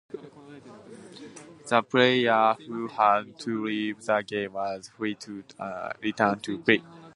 [1.67, 5.43] The player who had to leave the game was free to
[6.01, 6.81] return to play.